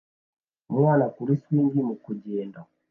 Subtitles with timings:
[0.71, 2.59] umwana kuri swing mu kugenda